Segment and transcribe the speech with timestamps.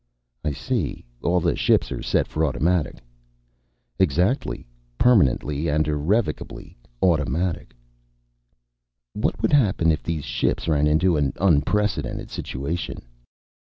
[0.43, 1.05] "I see.
[1.21, 3.03] All the ships are set for automatic."
[3.99, 4.65] "Exactly.
[4.97, 7.75] Permanently and irrevocably automatic."
[9.13, 13.03] "What would happen if these ships ran into an unprecedented situation?"